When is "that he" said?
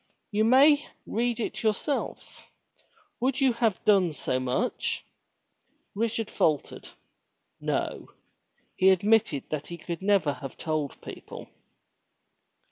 9.51-9.77